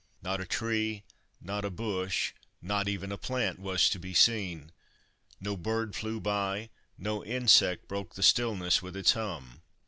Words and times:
Not 0.23 0.41
a 0.41 0.45
tree, 0.47 1.03
not 1.39 1.63
a 1.63 1.69
bush, 1.69 2.33
not 2.59 2.87
even 2.87 3.11
a 3.11 3.19
plant, 3.19 3.59
was 3.59 3.87
to 3.91 3.99
be 3.99 4.15
seen. 4.15 4.71
No 5.39 5.55
bird 5.55 5.95
flew 5.95 6.19
by, 6.19 6.71
no 6.97 7.23
insect 7.23 7.87
broke 7.87 8.15
the 8.15 8.23
stillness 8.23 8.81
with 8.81 8.95
its 8.97 9.11
hum. 9.11 9.61